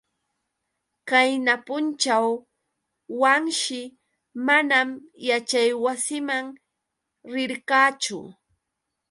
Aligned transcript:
Qayna 1.09 1.53
punćhaw 1.65 2.27
Wanshi 3.21 3.81
manam 4.45 4.89
yaćhaywasiman 5.27 6.45
rirqachu. 7.33 8.19